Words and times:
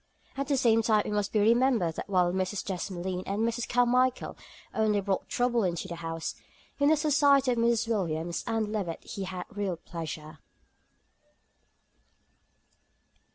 At 0.35 0.47
the 0.47 0.57
same 0.57 0.81
time 0.81 1.03
it 1.05 1.11
must 1.11 1.31
be 1.31 1.39
remembered 1.39 1.93
that 1.95 2.09
while 2.09 2.33
Mrs. 2.33 2.65
Desmoulins 2.65 3.21
and 3.27 3.45
Miss 3.45 3.63
Carmichael 3.67 4.35
only 4.73 4.99
brought 4.99 5.29
trouble 5.29 5.63
into 5.63 5.87
the 5.87 5.97
house, 5.97 6.33
in 6.79 6.89
the 6.89 6.97
society 6.97 7.51
of 7.51 7.59
Mrs. 7.59 7.87
Williams 7.87 8.43
and 8.47 8.71
Levett 8.71 9.03
he 9.03 9.25
had 9.25 9.45
real 9.51 9.77
pleasure. 9.77 10.39